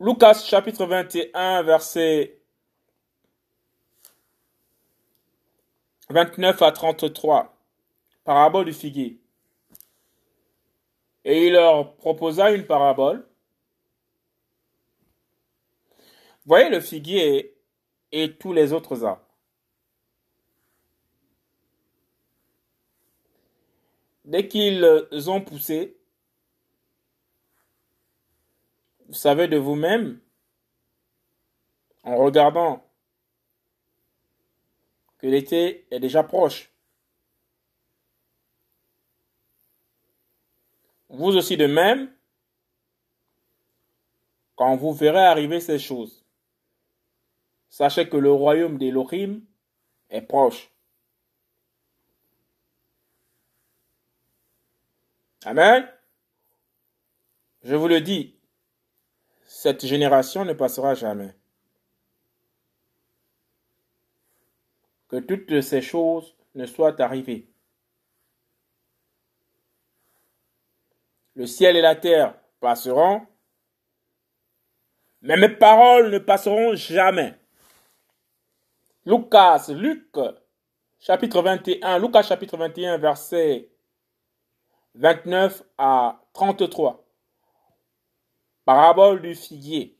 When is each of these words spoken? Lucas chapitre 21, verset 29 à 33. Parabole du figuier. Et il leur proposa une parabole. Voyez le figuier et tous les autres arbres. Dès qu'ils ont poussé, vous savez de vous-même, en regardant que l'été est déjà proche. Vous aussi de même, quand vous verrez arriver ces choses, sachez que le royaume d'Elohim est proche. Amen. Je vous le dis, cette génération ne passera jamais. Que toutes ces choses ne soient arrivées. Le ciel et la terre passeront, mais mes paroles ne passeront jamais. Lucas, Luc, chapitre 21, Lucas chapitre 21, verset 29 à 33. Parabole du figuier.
Lucas 0.00 0.44
chapitre 0.46 0.86
21, 0.86 1.64
verset 1.64 2.38
29 6.08 6.62
à 6.62 6.70
33. 6.70 7.52
Parabole 8.22 8.66
du 8.66 8.72
figuier. 8.72 9.18
Et 11.24 11.48
il 11.48 11.54
leur 11.54 11.96
proposa 11.96 12.52
une 12.52 12.64
parabole. 12.64 13.26
Voyez 16.46 16.70
le 16.70 16.80
figuier 16.80 17.56
et 18.12 18.36
tous 18.36 18.52
les 18.52 18.72
autres 18.72 19.04
arbres. 19.04 19.26
Dès 24.24 24.46
qu'ils 24.46 24.84
ont 25.28 25.40
poussé, 25.40 25.98
vous 28.97 28.97
savez 29.14 29.48
de 29.48 29.56
vous-même, 29.56 30.20
en 32.02 32.16
regardant 32.16 32.84
que 35.18 35.26
l'été 35.26 35.86
est 35.90 36.00
déjà 36.00 36.22
proche. 36.22 36.72
Vous 41.08 41.36
aussi 41.36 41.56
de 41.56 41.66
même, 41.66 42.12
quand 44.56 44.76
vous 44.76 44.92
verrez 44.92 45.24
arriver 45.24 45.60
ces 45.60 45.78
choses, 45.78 46.24
sachez 47.70 48.08
que 48.08 48.16
le 48.16 48.30
royaume 48.30 48.78
d'Elohim 48.78 49.40
est 50.10 50.22
proche. 50.22 50.70
Amen. 55.44 55.88
Je 57.62 57.74
vous 57.74 57.88
le 57.88 58.00
dis, 58.00 58.37
cette 59.48 59.86
génération 59.86 60.44
ne 60.44 60.52
passera 60.52 60.94
jamais. 60.94 61.34
Que 65.08 65.16
toutes 65.16 65.62
ces 65.62 65.80
choses 65.80 66.36
ne 66.54 66.66
soient 66.66 67.00
arrivées. 67.00 67.48
Le 71.34 71.46
ciel 71.46 71.76
et 71.76 71.80
la 71.80 71.96
terre 71.96 72.38
passeront, 72.60 73.26
mais 75.22 75.38
mes 75.38 75.48
paroles 75.48 76.10
ne 76.10 76.18
passeront 76.18 76.74
jamais. 76.74 77.34
Lucas, 79.06 79.68
Luc, 79.70 80.14
chapitre 80.98 81.40
21, 81.40 81.98
Lucas 81.98 82.22
chapitre 82.22 82.58
21, 82.58 82.98
verset 82.98 83.70
29 84.94 85.62
à 85.78 86.20
33. 86.34 87.07
Parabole 88.68 89.22
du 89.22 89.34
figuier. 89.34 89.97